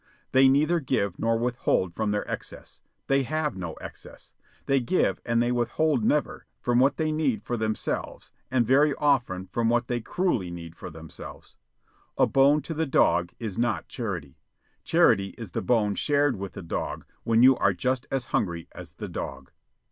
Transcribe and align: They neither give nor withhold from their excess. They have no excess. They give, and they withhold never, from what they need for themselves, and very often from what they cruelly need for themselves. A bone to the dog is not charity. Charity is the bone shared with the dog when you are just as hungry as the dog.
They 0.31 0.49
neither 0.49 0.79
give 0.79 1.19
nor 1.19 1.37
withhold 1.37 1.93
from 1.93 2.09
their 2.09 2.27
excess. 2.27 2.81
They 3.05 3.21
have 3.21 3.55
no 3.55 3.73
excess. 3.75 4.33
They 4.65 4.79
give, 4.79 5.21
and 5.27 5.43
they 5.43 5.51
withhold 5.51 6.03
never, 6.03 6.47
from 6.59 6.79
what 6.79 6.97
they 6.97 7.11
need 7.11 7.43
for 7.43 7.55
themselves, 7.55 8.31
and 8.49 8.65
very 8.65 8.95
often 8.95 9.45
from 9.45 9.69
what 9.69 9.85
they 9.85 10.01
cruelly 10.01 10.49
need 10.49 10.75
for 10.75 10.89
themselves. 10.89 11.55
A 12.17 12.25
bone 12.25 12.63
to 12.63 12.73
the 12.73 12.87
dog 12.87 13.33
is 13.39 13.59
not 13.59 13.89
charity. 13.89 14.39
Charity 14.83 15.35
is 15.37 15.51
the 15.51 15.61
bone 15.61 15.93
shared 15.93 16.35
with 16.35 16.53
the 16.53 16.63
dog 16.63 17.05
when 17.23 17.43
you 17.43 17.55
are 17.57 17.71
just 17.73 18.07
as 18.09 18.25
hungry 18.33 18.67
as 18.71 18.93
the 18.93 19.07
dog. 19.07 19.51